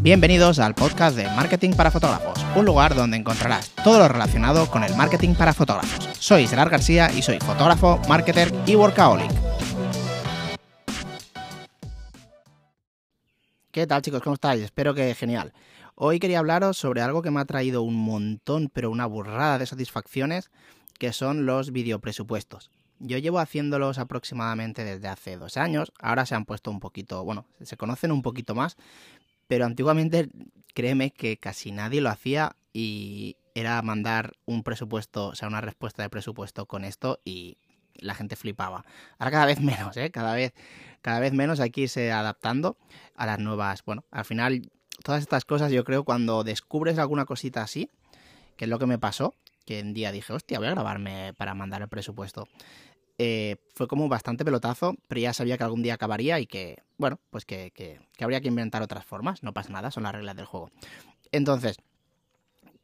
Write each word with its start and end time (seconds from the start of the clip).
Bienvenidos 0.00 0.60
al 0.60 0.76
podcast 0.76 1.16
de 1.16 1.24
Marketing 1.24 1.72
para 1.72 1.90
Fotógrafos, 1.90 2.38
un 2.54 2.64
lugar 2.64 2.94
donde 2.94 3.16
encontrarás 3.16 3.70
todo 3.82 3.98
lo 3.98 4.06
relacionado 4.06 4.70
con 4.70 4.84
el 4.84 4.94
marketing 4.94 5.34
para 5.34 5.52
fotógrafos. 5.52 6.08
Soy 6.20 6.46
Gerard 6.46 6.70
García 6.70 7.10
y 7.12 7.20
soy 7.20 7.40
fotógrafo, 7.40 8.00
marketer 8.08 8.54
y 8.64 8.76
workaholic. 8.76 9.28
¿Qué 13.72 13.88
tal 13.88 14.02
chicos? 14.02 14.22
¿Cómo 14.22 14.34
estáis? 14.34 14.62
Espero 14.62 14.94
que 14.94 15.12
genial. 15.16 15.52
Hoy 15.96 16.20
quería 16.20 16.38
hablaros 16.38 16.78
sobre 16.78 17.02
algo 17.02 17.20
que 17.20 17.32
me 17.32 17.40
ha 17.40 17.44
traído 17.44 17.82
un 17.82 17.96
montón, 17.96 18.70
pero 18.72 18.92
una 18.92 19.06
burrada 19.06 19.58
de 19.58 19.66
satisfacciones, 19.66 20.52
que 21.00 21.12
son 21.12 21.44
los 21.44 21.72
videopresupuestos. 21.72 22.70
Yo 23.00 23.18
llevo 23.18 23.40
haciéndolos 23.40 23.98
aproximadamente 23.98 24.84
desde 24.84 25.08
hace 25.08 25.36
dos 25.36 25.56
años, 25.56 25.92
ahora 26.00 26.24
se 26.24 26.36
han 26.36 26.44
puesto 26.44 26.70
un 26.70 26.78
poquito, 26.78 27.24
bueno, 27.24 27.46
se 27.62 27.76
conocen 27.76 28.10
un 28.10 28.22
poquito 28.22 28.54
más, 28.54 28.76
pero 29.48 29.64
antiguamente 29.64 30.28
créeme 30.74 31.10
que 31.10 31.38
casi 31.38 31.72
nadie 31.72 32.00
lo 32.00 32.10
hacía 32.10 32.54
y 32.72 33.36
era 33.54 33.82
mandar 33.82 34.34
un 34.46 34.62
presupuesto, 34.62 35.28
o 35.28 35.34
sea, 35.34 35.48
una 35.48 35.60
respuesta 35.60 36.02
de 36.02 36.10
presupuesto 36.10 36.66
con 36.66 36.84
esto 36.84 37.20
y 37.24 37.56
la 37.94 38.14
gente 38.14 38.36
flipaba. 38.36 38.84
Ahora 39.18 39.30
cada 39.32 39.46
vez 39.46 39.60
menos, 39.60 39.96
¿eh? 39.96 40.10
Cada 40.10 40.34
vez, 40.34 40.54
cada 41.02 41.18
vez 41.18 41.32
menos 41.32 41.58
hay 41.58 41.70
que 41.70 41.82
irse 41.82 42.12
adaptando 42.12 42.76
a 43.16 43.26
las 43.26 43.40
nuevas. 43.40 43.84
Bueno, 43.84 44.04
al 44.12 44.24
final, 44.24 44.70
todas 45.02 45.22
estas 45.22 45.44
cosas 45.44 45.72
yo 45.72 45.82
creo 45.84 46.04
cuando 46.04 46.44
descubres 46.44 46.98
alguna 46.98 47.24
cosita 47.24 47.62
así, 47.62 47.90
que 48.56 48.66
es 48.66 48.68
lo 48.68 48.78
que 48.78 48.86
me 48.86 48.98
pasó, 48.98 49.34
que 49.64 49.80
un 49.80 49.94
día 49.94 50.12
dije, 50.12 50.32
hostia, 50.32 50.58
voy 50.58 50.68
a 50.68 50.72
grabarme 50.72 51.34
para 51.34 51.54
mandar 51.54 51.82
el 51.82 51.88
presupuesto. 51.88 52.46
Eh, 53.20 53.56
fue 53.74 53.88
como 53.88 54.08
bastante 54.08 54.44
pelotazo, 54.44 54.94
pero 55.08 55.20
ya 55.20 55.32
sabía 55.32 55.58
que 55.58 55.64
algún 55.64 55.82
día 55.82 55.94
acabaría 55.94 56.38
y 56.38 56.46
que, 56.46 56.84
bueno, 56.98 57.18
pues 57.30 57.44
que, 57.44 57.72
que, 57.72 57.98
habría 58.20 58.40
que 58.40 58.46
inventar 58.46 58.80
otras 58.80 59.04
formas, 59.04 59.42
no 59.42 59.52
pasa 59.52 59.72
nada, 59.72 59.90
son 59.90 60.04
las 60.04 60.12
reglas 60.12 60.36
del 60.36 60.46
juego. 60.46 60.70
Entonces, 61.32 61.78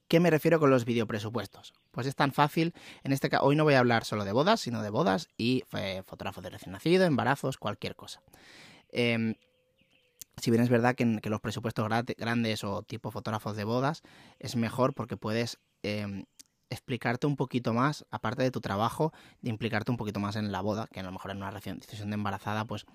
¿qué 0.08 0.18
me 0.18 0.30
refiero 0.30 0.58
con 0.58 0.70
los 0.70 0.84
videopresupuestos? 0.84 1.72
Pues 1.92 2.08
es 2.08 2.16
tan 2.16 2.32
fácil, 2.32 2.74
en 3.04 3.12
este 3.12 3.30
caso, 3.30 3.44
hoy 3.44 3.54
no 3.54 3.62
voy 3.62 3.74
a 3.74 3.78
hablar 3.78 4.04
solo 4.04 4.24
de 4.24 4.32
bodas, 4.32 4.60
sino 4.60 4.82
de 4.82 4.90
bodas 4.90 5.28
y 5.38 5.62
eh, 5.72 6.02
fotógrafos 6.04 6.42
de 6.42 6.50
recién 6.50 6.72
nacido, 6.72 7.04
embarazos, 7.04 7.56
cualquier 7.56 7.94
cosa. 7.94 8.20
Em, 8.90 9.36
si 10.36 10.50
bien 10.50 10.64
es 10.64 10.68
verdad 10.68 10.96
que, 10.96 11.20
que 11.22 11.30
los 11.30 11.40
presupuestos 11.40 11.88
grandes 12.16 12.64
o 12.64 12.82
tipo 12.82 13.12
fotógrafos 13.12 13.56
de 13.56 13.62
bodas 13.62 14.02
es 14.40 14.56
mejor 14.56 14.94
porque 14.94 15.16
puedes 15.16 15.60
em, 15.84 16.24
explicarte 16.74 17.26
un 17.26 17.36
poquito 17.36 17.72
más, 17.72 18.04
aparte 18.10 18.42
de 18.42 18.50
tu 18.50 18.60
trabajo, 18.60 19.12
de 19.40 19.50
implicarte 19.50 19.90
un 19.90 19.96
poquito 19.96 20.20
más 20.20 20.36
en 20.36 20.52
la 20.52 20.60
boda, 20.60 20.88
que 20.92 21.00
a 21.00 21.02
lo 21.02 21.12
mejor 21.12 21.30
en 21.30 21.38
una 21.38 21.50
decisión 21.50 22.10
de 22.10 22.14
embarazada, 22.14 22.64
pues 22.64 22.86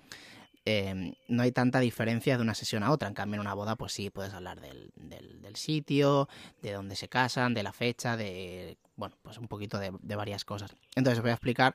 em, 0.64 1.14
no 1.28 1.42
hay 1.42 1.52
tanta 1.52 1.80
diferencia 1.80 2.36
de 2.36 2.42
una 2.42 2.54
sesión 2.54 2.82
a 2.82 2.90
otra. 2.90 3.08
En 3.08 3.14
cambio, 3.14 3.36
en 3.36 3.40
una 3.40 3.54
boda, 3.54 3.76
pues 3.76 3.92
sí, 3.92 4.10
puedes 4.10 4.32
hablar 4.34 4.60
del, 4.60 4.92
del, 4.94 5.56
sitio, 5.56 6.28
de 6.62 6.72
dónde 6.72 6.94
se 6.94 7.08
casan, 7.08 7.54
de 7.54 7.64
la 7.64 7.72
fecha, 7.72 8.16
de, 8.16 8.78
bueno, 8.94 9.16
pues 9.22 9.38
un 9.38 9.48
poquito 9.48 9.78
de, 9.78 9.92
de 10.00 10.16
varias 10.16 10.44
cosas. 10.44 10.76
Entonces 10.94 11.18
os 11.18 11.22
voy 11.22 11.32
a 11.32 11.34
explicar 11.34 11.74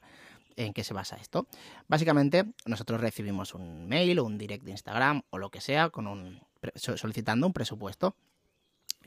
en 0.56 0.73
qué 0.73 0.83
se 0.83 0.94
basa 0.94 1.17
esto. 1.17 1.48
Básicamente, 1.88 2.45
nosotros 2.66 3.02
recibimos 3.02 3.53
un 3.53 3.88
mail 3.88 4.20
o 4.20 4.23
un 4.23 4.38
direct 4.38 4.64
de 4.64 4.72
Instagram 4.72 5.23
o 5.30 5.38
lo 5.38 5.50
que 5.50 5.61
sea 5.61 5.89
con 5.89 6.08
un 6.08 6.39
solicitando 6.76 7.48
un 7.48 7.53
presupuesto. 7.53 8.16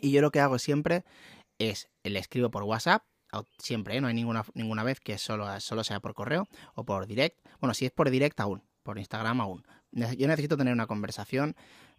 Y 0.01 0.13
yo 0.13 0.21
lo 0.21 0.31
que 0.31 0.41
hago 0.41 0.59
siempre 0.59 1.05
es 1.59 1.89
le 2.03 2.19
escribo 2.19 2.51
por 2.51 2.63
WhatsApp, 2.63 3.03
siempre, 3.59 3.97
¿eh? 3.97 4.01
no 4.01 4.09
hay 4.09 4.15
ninguna, 4.15 4.45
ninguna 4.55 4.83
vez 4.83 5.01
que 5.01 5.19
solo, 5.19 5.61
solo 5.61 5.85
sea 5.85 6.01
por 6.01 6.15
correo 6.15 6.49
o 6.75 6.85
por 6.85 7.07
direct. 7.07 7.39
Bueno, 7.61 7.75
si 7.75 7.87
es 7.87 7.93
por 7.93 8.11
direct 8.11 8.39
aún, 8.41 8.63
por 8.83 8.99
Instagram 8.99 9.41
aún. 9.41 9.67
Yo 9.93 10.29
necesito 10.29 10.57
tener 10.57 10.73
una 10.73 10.87
conversación 10.87 11.57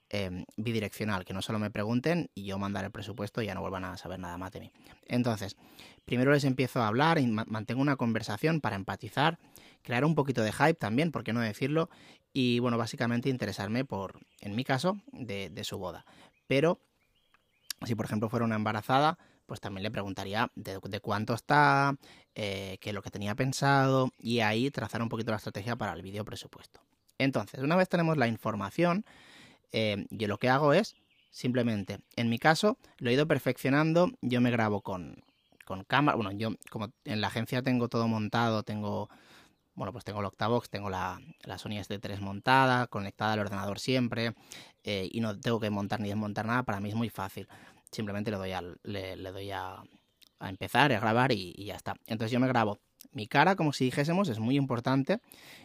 em, 0.09 0.45
bidireccional, 0.57 1.25
que 1.25 1.33
no 1.33 1.41
solo 1.41 1.59
me 1.59 1.69
pregunten 1.69 2.29
y 2.33 2.45
yo 2.45 2.57
mandar 2.57 2.85
el 2.85 2.91
presupuesto 2.91 3.41
y 3.41 3.47
ya 3.47 3.55
no 3.55 3.61
vuelvan 3.61 3.85
a 3.85 3.97
saber 3.97 4.19
nada 4.19 4.37
más 4.37 4.51
de 4.51 4.59
mí. 4.61 4.71
Entonces, 5.05 5.55
primero 6.05 6.31
les 6.31 6.43
empiezo 6.43 6.81
a 6.81 6.87
hablar 6.87 7.19
y 7.19 7.27
mantengo 7.27 7.81
una 7.81 7.95
conversación 7.95 8.61
para 8.61 8.75
empatizar, 8.75 9.39
crear 9.83 10.05
un 10.05 10.15
poquito 10.15 10.41
de 10.41 10.51
hype 10.51 10.75
también, 10.75 11.11
por 11.11 11.23
qué 11.23 11.33
no 11.33 11.41
decirlo, 11.41 11.89
y 12.31 12.59
bueno, 12.59 12.77
básicamente 12.77 13.29
interesarme 13.29 13.85
por, 13.85 14.19
en 14.39 14.55
mi 14.55 14.63
caso, 14.63 14.97
de, 15.11 15.49
de 15.49 15.63
su 15.63 15.77
boda. 15.77 16.05
Pero, 16.47 16.79
si 17.85 17.95
por 17.95 18.05
ejemplo 18.05 18.29
fuera 18.29 18.45
una 18.45 18.55
embarazada, 18.55 19.17
pues 19.49 19.59
también 19.59 19.81
le 19.81 19.89
preguntaría 19.89 20.51
de, 20.55 20.99
cuánto 21.01 21.33
está, 21.33 21.97
eh, 22.35 22.77
qué 22.79 22.91
es 22.91 22.93
lo 22.93 23.01
que 23.01 23.09
tenía 23.09 23.33
pensado 23.33 24.13
y 24.19 24.41
ahí 24.41 24.69
trazar 24.69 25.01
un 25.01 25.09
poquito 25.09 25.31
la 25.31 25.37
estrategia 25.37 25.75
para 25.75 25.93
el 25.93 26.03
vídeo 26.03 26.23
presupuesto. 26.23 26.81
Entonces, 27.17 27.59
una 27.61 27.75
vez 27.75 27.89
tenemos 27.89 28.15
la 28.15 28.27
información, 28.27 29.05
eh, 29.71 30.05
yo 30.11 30.27
lo 30.27 30.37
que 30.37 30.49
hago 30.49 30.71
es 30.71 30.95
simplemente, 31.31 31.97
en 32.15 32.29
mi 32.29 32.37
caso, 32.37 32.77
lo 32.99 33.09
he 33.09 33.13
ido 33.13 33.27
perfeccionando, 33.27 34.11
yo 34.21 34.39
me 34.39 34.51
grabo 34.51 34.81
con, 34.81 35.23
con 35.65 35.83
cámara, 35.83 36.15
bueno, 36.15 36.31
yo 36.31 36.51
como 36.69 36.91
en 37.03 37.19
la 37.19 37.27
agencia 37.27 37.63
tengo 37.63 37.89
todo 37.89 38.07
montado, 38.07 38.61
tengo, 38.61 39.09
bueno, 39.73 39.91
pues 39.91 40.05
tengo 40.05 40.19
el 40.19 40.27
Octavox, 40.27 40.69
tengo 40.69 40.91
la, 40.91 41.19
la 41.41 41.57
Sony 41.57 41.81
S3 41.81 42.19
montada, 42.19 42.85
conectada 42.85 43.33
al 43.33 43.39
ordenador 43.39 43.79
siempre, 43.79 44.35
eh, 44.83 45.09
y 45.11 45.21
no 45.21 45.39
tengo 45.39 45.59
que 45.59 45.71
montar 45.71 46.01
ni 46.01 46.09
desmontar 46.09 46.45
nada, 46.45 46.61
para 46.61 46.79
mí 46.79 46.89
es 46.89 46.95
muy 46.95 47.09
fácil 47.09 47.47
simplemente 47.91 48.31
le 48.31 48.37
doy 48.37 48.51
a, 48.51 48.61
le, 48.83 49.15
doy 49.15 49.51
a, 49.51 49.83
empezar, 50.41 50.91
a 50.91 50.99
grabar 50.99 51.31
y, 51.31 51.53
ya 51.65 51.75
está. 51.75 51.95
Entonces 52.07 52.31
yo 52.31 52.39
me 52.39 52.47
grabo 52.47 52.79
mi 53.11 53.27
cara 53.27 53.55
como 53.55 53.73
si 53.73 53.85
dijésemos, 53.85 54.29
es 54.29 54.39
muy 54.39 54.55
importante, 54.55 55.19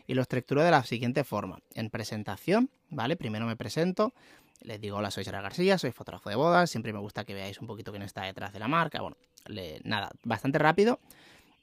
y 0.06 0.14
lo 0.14 0.22
estructuro 0.22 0.62
de 0.62 0.70
la 0.70 0.82
siguiente 0.84 1.24
forma. 1.24 1.58
En 1.74 1.90
presentación, 1.90 2.70
¿vale? 2.90 3.16
Primero 3.16 3.46
me 3.46 3.56
presento, 3.56 4.14
les 4.60 4.80
digo, 4.80 4.96
hola, 4.96 5.10
soy 5.10 5.24
Sara 5.24 5.42
García, 5.42 5.76
soy 5.78 5.92
fotógrafo 5.92 6.30
de 6.30 6.36
bodas, 6.36 6.70
siempre 6.70 6.92
me 6.92 7.00
gusta 7.00 7.24
que 7.24 7.34
veáis 7.34 7.60
un 7.60 7.66
poquito 7.66 7.90
quién 7.90 8.02
está 8.02 8.22
detrás 8.22 8.52
de 8.52 8.58
la 8.60 8.68
marca. 8.68 9.02
Bueno, 9.02 9.16
nada, 9.84 10.10
bastante 10.22 10.58
rápido 10.58 11.00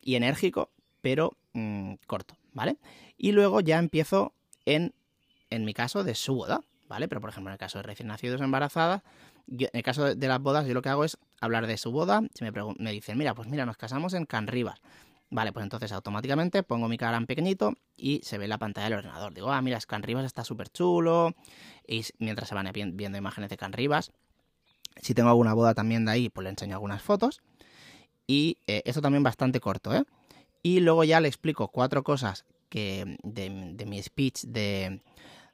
y 0.02 0.16
enérgico, 0.16 0.70
pero 1.02 1.36
mm, 1.54 1.96
corto, 2.06 2.38
¿vale? 2.54 2.78
Y 3.18 3.32
luego 3.32 3.62
ya 3.62 3.80
empiezo 3.80 4.34
en, 4.66 4.94
en 5.50 5.66
mi 5.66 5.74
caso, 5.74 6.04
de 6.04 6.16
su 6.16 6.36
boda, 6.36 6.62
¿vale? 6.88 7.08
Pero 7.08 7.22
por 7.22 7.30
ejemplo, 7.30 7.50
en 7.50 7.54
el 7.54 7.60
caso 7.60 7.80
de 7.80 7.84
recién 7.84 8.08
nacidos 8.08 8.42
embarazadas, 8.42 9.02
en 9.52 9.70
el 9.74 9.84
caso 9.84 10.16
de 10.16 10.28
las 10.28 10.42
bodas, 10.42 10.66
yo 10.66 10.74
lo 10.74 10.82
que 10.82 10.90
hago 10.90 11.04
es 11.04 11.18
hablar 11.40 11.68
de 11.68 11.78
su 11.78 11.92
boda. 11.92 12.22
Si 12.34 12.44
me, 12.44 12.52
me 12.78 12.92
dicen, 12.92 13.18
mira, 13.18 13.36
pues 13.36 13.48
mira, 13.48 13.66
nos 13.66 13.78
casamos 13.78 14.14
en 14.14 14.26
Can 14.26 14.48
Rivas. 14.48 14.82
Vale, 15.30 15.54
pues 15.54 15.64
entonces 15.64 15.92
automáticamente 15.94 16.62
pongo 16.62 16.90
mi 16.90 16.98
cara 16.98 17.16
en 17.16 17.26
pequeñito 17.26 17.74
y 17.96 18.20
se 18.24 18.38
ve 18.38 18.50
la 18.50 18.58
pantalla 18.58 18.90
del 18.90 19.00
ordenador. 19.00 19.34
Digo, 19.34 19.50
ah, 19.52 19.62
mira, 19.62 19.78
es 19.78 19.86
Can 19.86 20.04
Rivas 20.04 20.26
está 20.26 20.44
súper 20.44 20.70
chulo. 20.70 21.34
Y 21.88 22.04
mientras 22.20 22.50
se 22.50 22.56
van 22.56 22.70
viendo 22.74 23.18
imágenes 23.18 23.50
de 23.50 23.58
Can 23.58 23.72
Rivas, 23.72 24.12
si 25.02 25.14
tengo 25.14 25.30
alguna 25.30 25.54
boda 25.54 25.74
también 25.74 26.06
de 26.06 26.12
ahí, 26.12 26.30
pues 26.30 26.44
le 26.44 26.50
enseño 26.50 26.76
algunas 26.76 27.02
fotos. 27.02 27.42
Y 28.28 28.58
eh, 28.68 28.82
esto 28.86 29.02
también 29.02 29.24
bastante 29.24 29.60
corto, 29.60 29.96
¿eh? 29.96 30.04
Y 30.64 30.82
luego 30.82 31.04
ya 31.04 31.20
le 31.22 31.28
explico 31.28 31.70
cuatro 31.70 32.04
cosas 32.04 32.46
que 32.70 33.18
de, 33.24 33.74
de 33.74 33.86
mi 33.86 34.02
speech 34.04 34.44
de, 34.44 35.02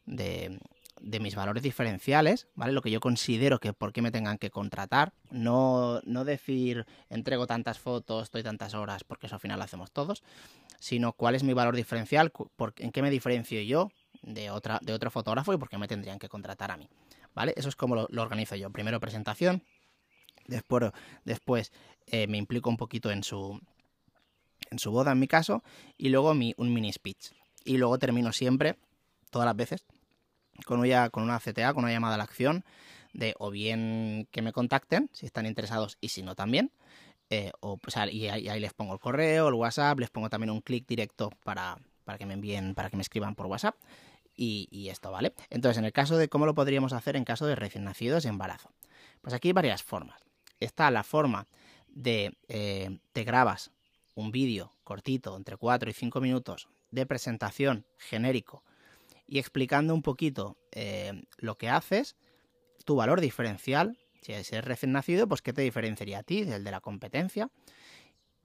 de, 0.06 0.59
de 1.02 1.19
mis 1.19 1.35
valores 1.35 1.63
diferenciales, 1.63 2.47
¿vale? 2.56 2.74
Lo 2.74 2.81
que 2.81 2.91
yo 2.91 3.00
considero 3.00 3.59
que 3.59 3.74
por 3.74 3.94
qué 3.94 4.02
me 4.02 4.12
tengan 4.12 4.38
que 4.38 4.50
contratar. 4.50 5.13
No, 5.30 6.02
no 6.06 6.25
decir 6.25 6.85
entrego 7.09 7.47
tantas 7.47 7.80
fotos, 7.80 8.24
estoy 8.24 8.44
tantas 8.44 8.74
horas, 8.74 9.03
porque 9.03 9.28
eso 9.28 9.35
al 9.35 9.41
final 9.41 9.59
lo 9.59 9.66
hacemos 9.66 9.91
todos, 9.91 10.24
sino 10.80 11.13
cuál 11.13 11.35
es 11.35 11.44
mi 11.44 11.53
valor 11.53 11.75
diferencial, 11.75 12.31
en 12.78 12.91
qué 12.91 13.02
me 13.02 13.09
diferencio 13.09 13.62
yo 13.62 13.91
de, 14.22 14.52
otra, 14.52 14.80
de 14.81 14.94
otro 14.94 15.12
fotógrafo 15.12 15.53
y 15.53 15.58
por 15.58 15.69
qué 15.69 15.78
me 15.78 15.88
tendrían 15.88 16.19
que 16.19 16.30
contratar 16.30 16.72
a 16.72 16.78
mí. 16.78 16.90
¿Vale? 17.34 17.53
Eso 17.56 17.69
es 17.69 17.75
como 17.75 17.96
lo, 17.96 18.22
organizo 18.22 18.56
yo. 18.56 18.72
Primero 18.72 19.00
presentación, 19.00 19.64
después, 20.47 20.91
después 21.24 21.72
eh, 22.08 22.28
me 22.28 22.38
implico 22.38 22.69
un 22.69 22.78
poquito 22.78 23.12
en 23.12 23.24
su, 23.24 23.59
en 24.72 24.79
su 24.79 24.91
boda 24.91 25.12
en 25.12 25.19
mi 25.19 25.28
caso, 25.28 25.64
y 25.97 26.09
luego 26.09 26.34
mi, 26.34 26.53
un 26.58 26.74
mini 26.74 26.91
speech. 26.91 27.31
Y 27.64 27.78
luego 27.78 28.00
termino 28.00 28.31
siempre, 28.31 28.78
todas 29.29 29.46
las 29.46 29.56
veces, 29.56 29.85
con 30.66 30.79
una, 30.79 31.09
con 31.09 31.23
una 31.23 31.40
CTA, 31.40 31.73
con 31.73 31.84
una 31.84 31.94
llamada 31.94 32.16
a 32.16 32.17
la 32.17 32.23
acción, 32.23 32.64
de 33.14 33.34
o 33.40 33.49
bien 33.52 34.28
que 34.31 34.41
me 34.41 34.53
contacten, 34.53 35.09
si 35.14 35.26
están 35.26 35.46
interesados, 35.46 35.97
y 36.02 36.09
si 36.09 36.23
no 36.23 36.35
también. 36.35 36.72
Eh, 37.29 37.52
o, 37.59 37.78
y, 38.11 38.28
ahí, 38.28 38.59
les 38.59 38.73
pongo 38.73 38.93
el 38.93 38.99
correo, 38.99 39.49
el 39.49 39.53
WhatsApp, 39.55 39.99
les 39.99 40.09
pongo 40.09 40.29
también 40.29 40.52
un 40.52 40.61
clic 40.61 40.87
directo 40.87 41.31
para, 41.43 41.78
para 42.05 42.17
que 42.17 42.26
me 42.26 42.35
envíen, 42.35 42.73
para 42.73 42.90
que 42.90 42.96
me 42.96 43.02
escriban 43.02 43.35
por 43.35 43.47
WhatsApp. 43.47 43.76
Y, 44.40 44.90
esto, 44.90 45.11
¿vale? 45.11 45.34
Entonces, 45.49 45.79
en 45.79 45.85
el 45.85 45.91
caso 45.91 46.16
de 46.16 46.29
cómo 46.29 46.46
lo 46.46 46.53
podríamos 46.53 46.93
hacer 46.93 47.16
en 47.16 47.26
caso 47.26 47.47
de 47.47 47.55
recién 47.55 47.84
nacidos 47.84 48.23
y 48.23 48.28
embarazo. 48.28 48.72
Pues 49.22 49.34
aquí 49.34 49.49
hay 49.49 49.53
varias 49.53 49.81
formas. 49.81 50.22
Está 50.59 50.91
la 50.91 51.03
forma 51.03 51.47
de 51.87 52.37
eh, 52.47 52.99
te 53.14 53.23
grabas 53.23 53.72
un 54.14 54.31
vídeo 54.31 54.73
cortito, 54.84 55.35
entre 55.35 55.58
4 55.58 55.90
y 55.90 55.93
5 55.93 56.22
minutos, 56.22 56.70
de 56.91 57.08
presentación 57.08 57.87
genérico 57.97 58.64
y 59.28 59.40
explicando 59.40 59.94
un 59.94 60.02
poquito 60.02 60.58
eh, 60.72 61.24
lo 61.38 61.58
que 61.58 61.70
haces, 61.70 62.16
tu 62.85 62.96
valor 62.96 63.22
diferencial, 63.22 63.97
si 64.22 64.34
eres 64.34 64.66
recién 64.66 64.91
nacido, 64.91 65.28
pues 65.28 65.41
qué 65.41 65.53
te 65.53 65.62
diferenciaría 65.62 66.20
a 66.20 66.24
ti 66.24 66.44
del 66.44 66.64
de 66.64 66.72
la 66.72 66.82
competencia. 66.82 67.50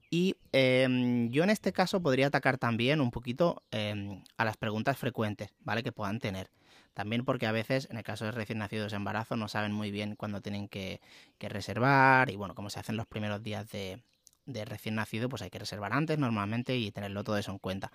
Y 0.09 0.35
em, 0.51 1.31
yo 1.31 1.43
en 1.43 1.49
este 1.49 1.73
caso 1.73 1.99
podría 1.99 2.27
atacar 2.27 2.59
también 2.59 3.01
un 3.01 3.09
poquito 3.09 3.63
em, 3.71 4.21
a 4.37 4.45
las 4.45 4.57
preguntas 4.57 4.95
frecuentes, 4.95 5.49
¿vale? 5.61 5.81
Que 5.81 5.91
puedan 5.91 6.19
tener. 6.19 6.51
También 6.93 7.25
porque 7.25 7.47
a 7.47 7.51
veces, 7.51 7.87
en 7.89 7.97
el 7.97 8.03
caso 8.03 8.25
de 8.25 8.31
recién 8.31 8.59
nacidos 8.59 8.91
de 8.91 8.97
embarazo, 8.97 9.35
no 9.35 9.47
saben 9.47 9.73
muy 9.73 9.89
bien 9.89 10.15
cuándo 10.15 10.39
tienen 10.39 10.67
que, 10.67 11.01
reservar 11.39 12.29
y 12.29 12.35
bueno, 12.35 12.53
como 12.53 12.69
se 12.69 12.79
hacen 12.79 12.95
los 12.95 13.07
primeros 13.07 13.41
días 13.41 13.67
de, 13.71 14.03
recién 14.45 14.93
nacido, 14.95 15.29
pues 15.29 15.41
hay 15.41 15.49
que 15.49 15.57
reservar 15.57 15.93
antes 15.93 16.19
normalmente 16.19 16.77
y 16.77 16.91
tenerlo 16.91 17.23
todo 17.23 17.37
eso 17.37 17.51
en 17.51 17.57
cuenta. 17.57 17.91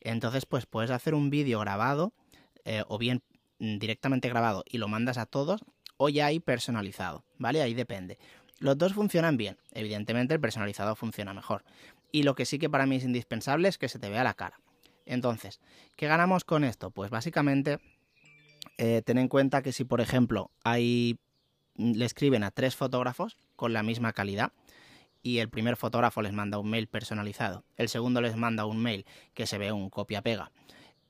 Entonces, 0.00 0.44
pues 0.44 0.66
puedes 0.66 0.90
hacer 0.90 1.14
un 1.14 1.30
vídeo 1.30 1.60
grabado 1.60 2.12
eh, 2.64 2.82
o 2.88 2.98
bien 2.98 3.22
directamente 3.58 4.28
grabado 4.28 4.64
y 4.68 4.78
lo 4.78 4.88
mandas 4.88 5.18
a 5.18 5.26
todos 5.26 5.62
o 5.96 6.08
ya 6.08 6.26
hay 6.26 6.40
personalizado, 6.40 7.24
¿vale? 7.38 7.62
Ahí 7.62 7.74
depende. 7.74 8.18
Los 8.58 8.78
dos 8.78 8.94
funcionan 8.94 9.36
bien, 9.36 9.58
evidentemente 9.72 10.34
el 10.34 10.40
personalizado 10.40 10.96
funciona 10.96 11.34
mejor. 11.34 11.64
Y 12.12 12.22
lo 12.22 12.34
que 12.34 12.46
sí 12.46 12.58
que 12.58 12.70
para 12.70 12.86
mí 12.86 12.96
es 12.96 13.04
indispensable 13.04 13.68
es 13.68 13.78
que 13.78 13.88
se 13.88 13.98
te 13.98 14.08
vea 14.08 14.24
la 14.24 14.34
cara. 14.34 14.60
Entonces, 15.06 15.60
¿qué 15.96 16.06
ganamos 16.06 16.44
con 16.44 16.64
esto? 16.64 16.90
Pues 16.90 17.10
básicamente 17.10 17.78
eh, 18.78 19.02
ten 19.04 19.18
en 19.18 19.28
cuenta 19.28 19.62
que 19.62 19.72
si, 19.72 19.84
por 19.84 20.00
ejemplo, 20.00 20.50
hay, 20.62 21.18
le 21.76 22.04
escriben 22.04 22.44
a 22.44 22.50
tres 22.50 22.76
fotógrafos 22.76 23.36
con 23.56 23.72
la 23.72 23.82
misma 23.82 24.12
calidad 24.12 24.52
y 25.22 25.38
el 25.38 25.48
primer 25.48 25.76
fotógrafo 25.76 26.22
les 26.22 26.32
manda 26.32 26.58
un 26.58 26.70
mail 26.70 26.86
personalizado, 26.86 27.64
el 27.76 27.88
segundo 27.88 28.20
les 28.20 28.36
manda 28.36 28.66
un 28.66 28.78
mail 28.78 29.06
que 29.32 29.46
se 29.46 29.58
ve 29.58 29.72
un 29.72 29.90
copia-pega 29.90 30.50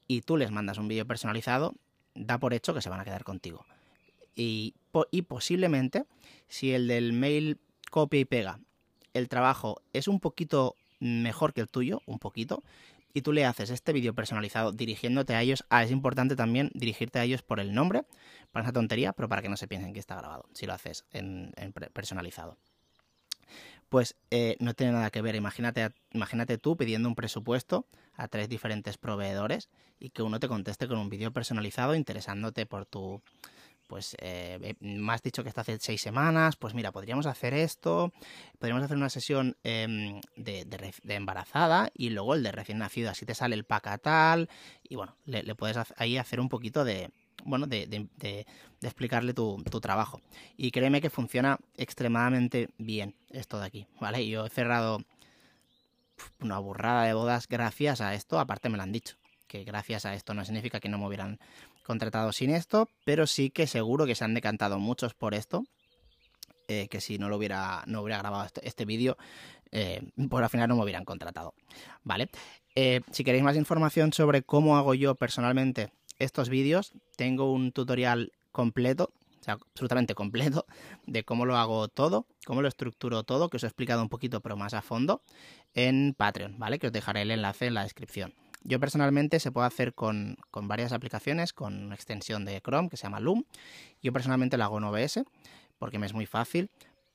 y 0.06 0.22
tú 0.22 0.36
les 0.36 0.50
mandas 0.50 0.78
un 0.78 0.88
vídeo 0.88 1.06
personalizado, 1.06 1.74
da 2.14 2.38
por 2.38 2.54
hecho 2.54 2.74
que 2.74 2.82
se 2.82 2.90
van 2.90 3.00
a 3.00 3.04
quedar 3.04 3.24
contigo. 3.24 3.64
Y, 4.36 4.74
posiblemente, 5.28 6.04
si 6.48 6.72
el 6.72 6.88
del 6.88 7.12
mail 7.12 7.58
copia 7.90 8.20
y 8.20 8.24
pega, 8.24 8.60
el 9.12 9.28
trabajo 9.28 9.80
es 9.92 10.08
un 10.08 10.20
poquito 10.20 10.74
mejor 10.98 11.52
que 11.52 11.60
el 11.60 11.68
tuyo, 11.68 12.02
un 12.06 12.18
poquito, 12.18 12.62
y 13.12 13.22
tú 13.22 13.32
le 13.32 13.44
haces 13.44 13.70
este 13.70 13.92
vídeo 13.92 14.12
personalizado 14.12 14.72
dirigiéndote 14.72 15.34
a 15.34 15.42
ellos. 15.42 15.64
Ah, 15.70 15.84
es 15.84 15.92
importante 15.92 16.34
también 16.34 16.70
dirigirte 16.74 17.20
a 17.20 17.24
ellos 17.24 17.42
por 17.42 17.60
el 17.60 17.72
nombre, 17.72 18.02
para 18.50 18.64
esa 18.64 18.72
tontería, 18.72 19.12
pero 19.12 19.28
para 19.28 19.40
que 19.40 19.48
no 19.48 19.56
se 19.56 19.68
piensen 19.68 19.92
que 19.92 20.00
está 20.00 20.16
grabado, 20.16 20.48
si 20.52 20.66
lo 20.66 20.72
haces 20.72 21.04
en, 21.12 21.52
personalizado. 21.92 22.58
Pues 23.94 24.17
eh, 24.32 24.56
no 24.58 24.75
tiene 24.75 24.91
nada 24.91 25.11
que 25.11 25.23
ver. 25.23 25.37
Imagínate, 25.37 25.93
imagínate 26.11 26.58
tú 26.58 26.76
pidiendo 26.76 27.08
un 27.08 27.14
presupuesto 27.14 27.87
a 28.17 28.26
tres 28.26 28.49
diferentes 28.49 28.99
proveedores 28.99 29.69
y 30.00 30.11
que 30.11 30.25
uno 30.25 30.41
te 30.41 30.49
conteste 30.49 30.88
con 30.88 30.99
un 30.99 31.08
vídeo 31.08 31.32
personalizado 31.32 31.94
interesándote 31.94 32.67
por 32.67 32.87
tu, 32.87 33.23
pues 33.87 34.17
eh, 34.20 34.75
me 34.81 35.12
has 35.12 35.23
dicho 35.23 35.44
que 35.44 35.49
está 35.49 35.61
hace 35.61 35.79
seis 35.79 36.00
semanas, 36.00 36.56
pues 36.56 36.75
mira, 36.75 36.91
podríamos 36.91 37.26
hacer 37.26 37.55
esto, 37.55 38.12
podríamos 38.58 38.82
hacer 38.82 38.96
una 38.96 39.11
sesión 39.11 39.56
em, 39.62 40.20
de, 40.35 40.67
embarazada 41.06 41.93
y 41.94 42.11
luego 42.11 42.35
el 42.35 42.43
de 42.43 42.50
recién 42.50 42.79
nacido, 42.79 43.11
así 43.11 43.25
te 43.25 43.37
sale 43.37 43.55
el 43.55 43.62
pack 43.62 44.02
tal, 44.02 44.49
y 44.82 44.97
bueno, 44.97 45.14
le, 45.25 45.55
puedes 45.55 45.79
ahí 45.97 46.17
hacer 46.17 46.40
un 46.40 46.49
poquito 46.49 46.85
de, 46.85 47.12
bueno, 47.44 47.66
de, 47.66 48.06
explicarle 48.82 49.34
tu, 49.34 49.62
trabajo. 49.81 50.20
Y 50.56 50.70
créeme 50.70 51.00
que 51.00 51.10
funciona 51.10 51.58
extremadamente 51.76 52.69
bien 52.78 53.14
esto 53.31 53.58
de 53.58 53.66
aquí, 53.66 53.86
¿vale? 54.00 54.26
Yo 54.26 54.46
he 54.46 54.50
cerrado 54.50 55.02
una 56.40 56.58
burrada 56.58 57.04
de 57.04 57.14
bodas 57.14 57.48
gracias 57.48 58.00
a 58.00 58.14
esto, 58.14 58.38
aparte 58.38 58.69
me 58.69 58.76
lo 58.76 58.82
han 58.82 58.92
dicho, 58.92 59.16
que 59.48 59.64
gracias 59.64 60.06
a 60.06 60.14
esto 60.14 60.32
no 60.34 60.44
significa 60.44 60.81
que 60.81 60.88
no 60.88 60.98
me 60.98 61.06
hubieran 61.06 61.38
contratado 61.84 62.32
sin 62.32 62.50
esto, 62.50 62.88
pero 63.04 63.26
sí 63.26 63.50
que 63.50 63.66
seguro 63.66 64.06
que 64.06 64.14
se 64.14 64.25
han 64.25 64.34
decantado 64.34 64.78
muchos 64.78 65.14
por 65.14 65.34
esto. 65.34 65.64
Eh, 66.66 66.88
que 66.88 67.02
si 67.02 67.19
no 67.19 67.28
lo 67.28 67.37
hubiera, 67.37 67.82
no 67.87 68.00
hubiera 68.00 68.16
grabado 68.20 68.46
este, 68.46 68.66
este 68.66 68.87
vídeo, 68.87 69.19
por 70.30 70.42
al 70.42 70.48
final 70.48 70.66
no 70.69 70.76
me 70.76 70.82
hubieran 70.82 71.04
contratado. 71.04 71.52
¿Vale? 72.04 72.30
Eh, 72.76 73.02
si 73.12 73.22
queréis 73.22 73.44
más 73.44 73.56
información 73.56 74.12
sobre 74.12 74.42
cómo 74.42 74.76
hago 74.76 74.94
yo 74.94 75.14
personalmente 75.14 75.90
estos 76.25 76.49
vídeos, 76.49 76.93
tengo 77.17 77.53
un 77.53 77.73
tutorial 77.73 78.32
completo, 78.53 79.11
o 79.41 79.44
sea, 79.44 79.55
absolutamente 79.55 80.15
completo, 80.15 80.67
de 81.06 81.25
cómo 81.25 81.47
lo 81.47 81.56
hago 81.56 81.88
todo, 81.88 82.26
cómo 82.47 82.62
lo 82.62 82.69
estructuro 82.69 83.25
todo, 83.25 83.50
que 83.50 83.59
os 83.59 83.65
he 83.65 83.67
explicado 83.67 84.03
un 84.03 84.09
poquito, 84.09 84.41
pero 84.41 84.56
más 84.56 84.75
a 84.75 84.82
fondo, 84.82 85.23
en 85.75 86.15
Patreon, 86.17 86.59
¿vale? 86.59 86.79
Que 86.79 86.87
os 86.87 86.93
dejaré 86.93 87.23
el 87.23 87.31
enlace 87.31 87.67
en 87.67 87.75
la 87.75 87.82
descripción. 87.82 88.35
Yo 88.67 88.81
personalmente 88.81 89.41
se 89.41 89.53
puede 89.53 89.67
hacer 89.67 89.93
con, 89.93 90.38
varias 90.50 90.93
aplicaciones, 90.93 91.53
con 91.53 91.85
una 91.85 91.94
extensión 91.94 92.47
de 92.47 92.62
Chrome 92.62 92.88
que 92.88 92.97
se 92.97 93.03
llama 93.03 93.21
Loom. 93.21 93.44
Yo 94.03 94.12
personalmente 94.12 94.56
lo 94.56 94.65
hago 94.65 94.79
en 94.79 94.85
OBS 94.85 95.25
porque 95.79 95.99
me 95.99 96.06
es 96.06 96.15
muy 96.15 96.25
fácil. 96.25 96.71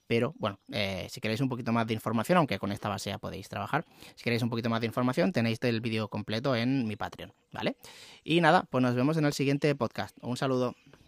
Pero 0.09 0.33
bueno, 0.39 0.59
eh, 0.71 1.05
si 1.07 1.21
queréis 1.21 1.39
un 1.39 1.49
poquito 1.49 1.71
más 1.71 1.85
de 1.85 1.93
información, 1.93 2.39
aunque 2.39 2.57
con 2.57 2.71
esta 2.71 2.89
base 2.89 3.11
ya 3.11 3.19
podéis 3.19 3.47
trabajar, 3.47 3.85
si 4.15 4.23
queréis 4.23 4.41
un 4.41 4.49
poquito 4.49 4.67
más 4.67 4.81
de 4.81 4.87
información, 4.87 5.31
tenéis 5.31 5.59
el 5.61 5.81
vídeo 5.81 6.07
completo 6.07 6.55
en 6.55 6.87
mi 6.87 6.95
Patreon, 6.95 7.31
¿vale? 7.51 7.77
Y 8.23 8.41
nada, 8.41 8.65
pues 8.71 8.81
nos 8.81 8.95
vemos 8.95 9.17
en 9.17 9.25
el 9.25 9.33
siguiente 9.33 9.75
podcast. 9.75 10.17
Un 10.21 10.35
saludo. 10.35 10.73